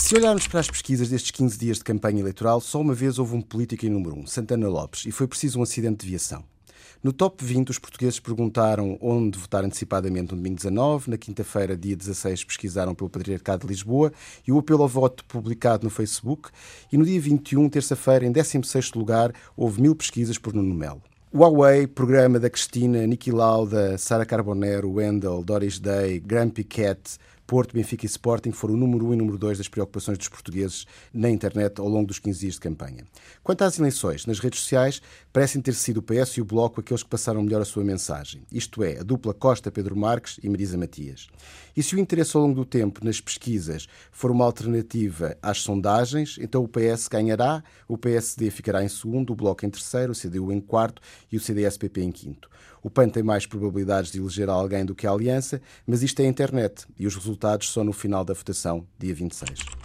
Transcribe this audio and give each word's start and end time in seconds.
Se 0.00 0.16
olharmos 0.16 0.48
para 0.48 0.58
as 0.58 0.68
pesquisas 0.68 1.08
destes 1.10 1.30
15 1.30 1.56
dias 1.56 1.76
de 1.76 1.84
campanha 1.84 2.20
eleitoral, 2.20 2.60
só 2.60 2.80
uma 2.80 2.94
vez 2.94 3.18
houve 3.18 3.36
um 3.36 3.40
político 3.40 3.86
em 3.86 3.90
número 3.90 4.16
1, 4.20 4.26
Santana 4.26 4.66
Lopes, 4.66 5.04
e 5.06 5.12
foi 5.12 5.28
preciso 5.28 5.60
um 5.60 5.62
acidente 5.62 6.04
de 6.04 6.10
viação. 6.10 6.42
No 7.00 7.12
top 7.12 7.44
20, 7.44 7.70
os 7.70 7.78
portugueses 7.78 8.18
perguntaram 8.18 8.98
onde 9.00 9.38
votar 9.38 9.62
antecipadamente 9.62 10.32
no 10.32 10.38
domingo 10.38 10.56
19. 10.56 11.10
Na 11.10 11.18
quinta-feira, 11.18 11.76
dia 11.76 11.94
16, 11.94 12.42
pesquisaram 12.44 12.94
pelo 12.94 13.10
Patriarcado 13.10 13.66
de 13.66 13.72
Lisboa 13.72 14.10
e 14.44 14.50
o 14.50 14.58
apelo 14.58 14.82
ao 14.82 14.88
voto 14.88 15.24
publicado 15.26 15.84
no 15.84 15.90
Facebook. 15.90 16.48
E 16.90 16.96
no 16.96 17.04
dia 17.04 17.20
21, 17.20 17.68
terça-feira, 17.68 18.26
em 18.26 18.32
16 18.32 18.92
lugar, 18.94 19.32
houve 19.56 19.80
mil 19.80 19.94
pesquisas 19.94 20.38
por 20.38 20.54
Nuno 20.54 20.74
Melo. 20.74 21.02
Huawei, 21.32 21.86
programa 21.86 22.40
da 22.40 22.50
Cristina, 22.50 23.06
Niki 23.06 23.30
Lauda, 23.30 23.96
Sara 23.96 24.26
Carbonero, 24.26 24.90
Wendell, 24.94 25.44
Doris 25.44 25.78
Day, 25.78 26.18
Graham 26.18 26.50
Piquet, 26.50 26.98
Porto, 27.50 27.74
Benfica 27.74 28.06
e 28.06 28.08
Sporting 28.08 28.52
foram 28.52 28.74
o 28.74 28.76
número 28.76 29.06
1 29.06 29.08
um 29.08 29.12
e 29.12 29.16
número 29.16 29.36
2 29.36 29.58
das 29.58 29.66
preocupações 29.66 30.16
dos 30.16 30.28
portugueses 30.28 30.86
na 31.12 31.28
internet 31.28 31.80
ao 31.80 31.88
longo 31.88 32.06
dos 32.06 32.20
15 32.20 32.38
dias 32.38 32.54
de 32.54 32.60
campanha. 32.60 33.04
Quanto 33.42 33.64
às 33.64 33.76
eleições, 33.76 34.24
nas 34.24 34.38
redes 34.38 34.60
sociais, 34.60 35.02
parecem 35.32 35.60
ter 35.60 35.74
sido 35.74 35.96
o 35.96 36.02
PS 36.02 36.36
e 36.36 36.40
o 36.40 36.44
Bloco 36.44 36.78
aqueles 36.78 37.02
que 37.02 37.08
passaram 37.08 37.42
melhor 37.42 37.60
a 37.60 37.64
sua 37.64 37.82
mensagem. 37.82 38.42
Isto 38.52 38.84
é, 38.84 39.00
a 39.00 39.02
dupla 39.02 39.34
Costa-Pedro 39.34 39.96
Marques 39.96 40.38
e 40.40 40.48
Marisa 40.48 40.78
Matias. 40.78 41.26
E 41.76 41.82
se 41.82 41.96
o 41.96 41.98
interesse 41.98 42.36
ao 42.36 42.44
longo 42.44 42.54
do 42.54 42.64
tempo 42.64 43.04
nas 43.04 43.20
pesquisas 43.20 43.88
for 44.12 44.30
uma 44.30 44.44
alternativa 44.44 45.36
às 45.42 45.58
sondagens, 45.58 46.38
então 46.40 46.62
o 46.62 46.68
PS 46.68 47.08
ganhará, 47.08 47.64
o 47.88 47.98
PSD 47.98 48.48
ficará 48.52 48.84
em 48.84 48.88
segundo, 48.88 49.32
o 49.32 49.36
Bloco 49.36 49.66
em 49.66 49.70
terceiro, 49.70 50.12
o 50.12 50.16
CDU 50.16 50.52
em 50.52 50.60
quarto 50.60 51.02
e 51.32 51.36
o 51.36 51.40
CDS-PP 51.40 52.00
em 52.00 52.12
quinto. 52.12 52.48
O 52.82 52.88
PAN 52.88 53.08
tem 53.08 53.22
mais 53.22 53.44
probabilidades 53.44 54.10
de 54.10 54.18
eleger 54.18 54.48
alguém 54.48 54.84
do 54.84 54.94
que 54.94 55.06
a 55.06 55.10
Aliança, 55.10 55.60
mas 55.86 56.02
isto 56.02 56.20
é 56.20 56.24
a 56.24 56.28
internet 56.28 56.86
e 56.98 57.06
os 57.06 57.14
resultados 57.40 57.70
só 57.70 57.82
no 57.82 57.92
final 57.92 58.24
da 58.24 58.34
votação, 58.34 58.86
dia 58.98 59.14
26. 59.14 59.79